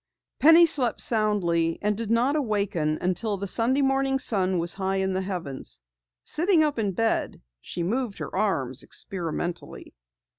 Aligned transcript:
Penny 0.39 0.65
slept 0.65 0.99
soundly 0.99 1.77
and 1.79 1.95
did 1.95 2.09
not 2.09 2.35
awaken 2.35 2.97
until 3.01 3.37
the 3.37 3.45
Sunday 3.45 3.83
morning 3.83 4.17
sun 4.17 4.57
was 4.57 4.73
high 4.73 4.95
in 4.95 5.13
the 5.13 5.21
heavens. 5.21 5.79
Sitting 6.23 6.63
up 6.63 6.79
in 6.79 6.93
bed, 6.93 7.39
she 7.59 7.83
moved 7.83 8.17
her 8.17 8.35
arms 8.35 8.81
experimentally. 8.81 9.93